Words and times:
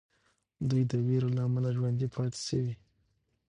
دوی 0.69 0.83
د 0.91 0.93
ویرې 1.05 1.29
له 1.35 1.41
امله 1.47 1.69
ژوندي 1.77 2.07
پاتې 2.15 2.39
سوي. 2.47 2.73